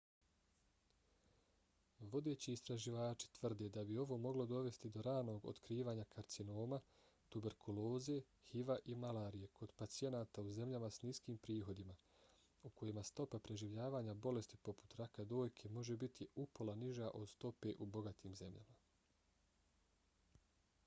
vodeći 2.13 2.53
istraživači 2.53 3.27
tvrde 3.33 3.67
da 3.75 3.81
bi 3.89 3.97
ovo 4.03 4.17
moglo 4.23 4.45
dovesti 4.51 4.89
do 4.95 5.03
ranog 5.07 5.43
otkrivanja 5.51 6.05
karcinoma 6.15 6.79
tuberkuloze 7.35 8.15
hiv-a 8.47 8.77
i 8.95 8.97
malarije 9.05 9.51
kod 9.61 9.75
pacijenata 9.83 10.45
u 10.47 10.49
zemljama 10.57 10.89
s 10.97 11.01
niskim 11.09 11.37
prihodima 11.45 11.99
u 12.71 12.73
kojima 12.81 13.03
stopa 13.13 13.43
preživljavanja 13.49 14.17
bolesti 14.29 14.61
poput 14.71 14.97
raka 15.03 15.29
dojke 15.35 15.73
može 15.79 16.01
biti 16.07 16.31
upola 16.47 16.75
niža 16.85 17.11
od 17.23 17.33
stope 17.37 17.77
u 17.87 17.91
bogatim 17.99 18.35
zemljama 18.43 20.43